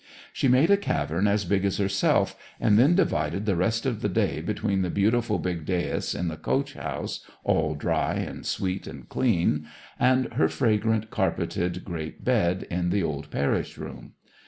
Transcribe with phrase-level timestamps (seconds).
[0.33, 4.09] She made a cavern as big as herself, and then divided the rest of the
[4.09, 9.07] day between the beautiful big dais in the coach house, all dry, and sweet, and
[9.07, 9.67] clean,
[9.99, 14.13] and her fragrant, carpeted great bed in "th'old parish room."